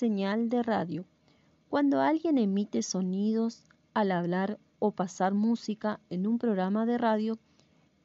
[0.00, 1.04] señal de radio.
[1.68, 7.38] Cuando alguien emite sonidos al hablar o pasar música en un programa de radio,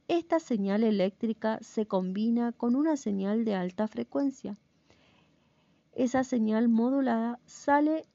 [0.09, 4.57] esta señal eléctrica se combina con una señal de alta frecuencia.
[5.93, 8.05] Esa señal modulada sale,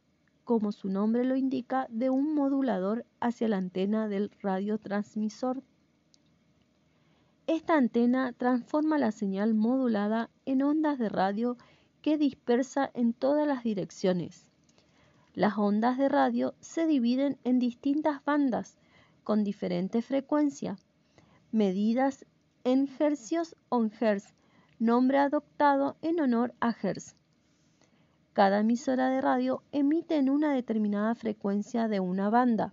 [0.45, 5.62] como su nombre lo indica, de un modulador hacia la antena del radiotransmisor.
[7.47, 11.57] Esta antena transforma la señal modulada en ondas de radio
[12.03, 14.51] que dispersa en todas las direcciones.
[15.34, 18.77] Las ondas de radio se dividen en distintas bandas
[19.24, 20.77] con diferente frecuencia
[21.52, 22.27] medidas
[22.62, 24.34] en hercios o hertz,
[24.79, 27.16] nombre adoptado en honor a Hertz.
[28.32, 32.73] Cada emisora de radio emite en una determinada frecuencia de una banda.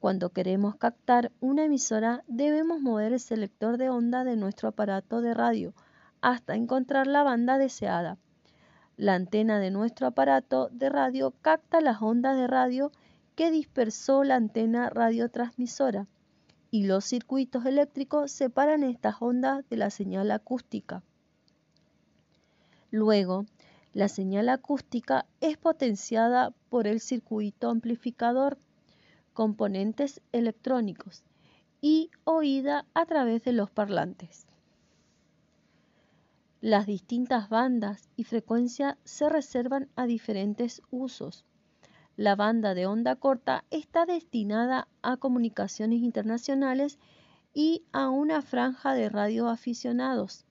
[0.00, 5.34] Cuando queremos captar una emisora debemos mover el selector de onda de nuestro aparato de
[5.34, 5.74] radio
[6.22, 8.16] hasta encontrar la banda deseada.
[8.96, 12.92] La antena de nuestro aparato de radio capta las ondas de radio
[13.34, 16.06] que dispersó la antena radiotransmisora
[16.70, 21.02] y los circuitos eléctricos separan estas ondas de la señal acústica.
[22.90, 23.46] Luego,
[23.94, 28.58] la señal acústica es potenciada por el circuito amplificador,
[29.32, 31.24] componentes electrónicos
[31.80, 34.46] y oída a través de los parlantes.
[36.62, 41.44] Las distintas bandas y frecuencias se reservan a diferentes usos.
[42.16, 47.00] La banda de onda corta está destinada a comunicaciones internacionales
[47.52, 50.46] y a una franja de radioaficionados.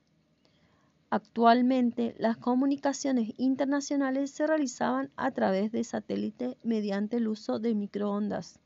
[1.11, 8.59] Actualmente, las comunicaciones internacionales se realizaban a través de satélite mediante el uso de microondas.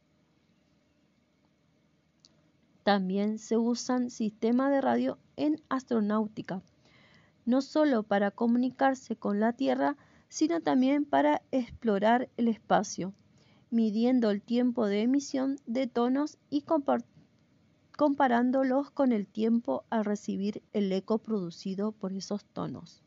[2.81, 6.63] También se usan sistemas de radio en astronáutica,
[7.45, 9.95] no solo para comunicarse con la Tierra,
[10.27, 13.13] sino también para explorar el espacio,
[13.69, 16.66] midiendo el tiempo de emisión de tonos y
[17.95, 23.04] comparándolos con el tiempo al recibir el eco producido por esos tonos.